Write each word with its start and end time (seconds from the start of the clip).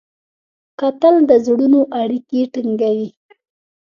کتل 0.79 1.15
د 1.29 1.31
زړونو 1.45 1.81
اړیکې 2.01 2.41
ټینګوي 2.53 3.09